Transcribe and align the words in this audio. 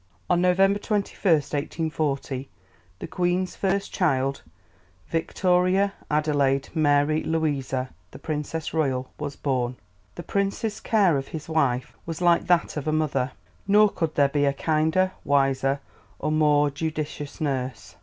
On 0.31 0.41
November 0.41 0.79
21, 0.79 1.13
1840, 1.35 2.49
the 2.97 3.05
Queen's 3.05 3.55
first 3.55 3.93
child, 3.93 4.41
Victoria 5.09 5.93
Adelaide 6.09 6.69
Mary 6.73 7.21
Louisa, 7.21 7.91
the 8.09 8.17
Princess 8.17 8.73
Royal, 8.73 9.11
was 9.19 9.35
born. 9.35 9.75
The 10.15 10.23
Prince's 10.23 10.79
care 10.79 11.17
of 11.17 11.27
his 11.27 11.47
wife 11.47 11.95
"was 12.07 12.19
like 12.19 12.47
that 12.47 12.77
of 12.77 12.87
a 12.87 12.91
mother, 12.91 13.33
nor 13.67 13.89
could 13.89 14.15
there 14.15 14.27
be 14.27 14.45
a 14.45 14.53
kinder, 14.53 15.11
wiser, 15.23 15.81
or 16.17 16.31
more 16.31 16.71
judicious 16.71 17.39
nurse." 17.39 17.95